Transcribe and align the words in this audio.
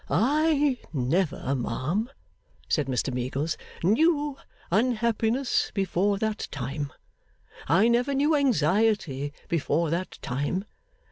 'I 0.09 0.79
never, 0.93 1.53
ma'am,' 1.53 2.09
said 2.67 2.87
Mr 2.87 3.13
Meagles, 3.13 3.55
'knew 3.83 4.35
unhappiness 4.71 5.71
before 5.75 6.17
that 6.17 6.47
time, 6.49 6.91
I 7.67 7.87
never 7.87 8.15
knew 8.15 8.33
anxiety 8.35 9.31
before 9.47 9.91
that 9.91 10.17
time. 10.23 10.65